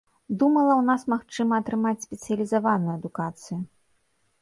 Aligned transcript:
Думала, 0.43 0.77
у 0.81 0.85
нас 0.87 1.03
магчыма 1.13 1.61
атрымаць 1.63 2.05
спецыялізаваную 2.09 2.93
адукацыю. 2.99 3.63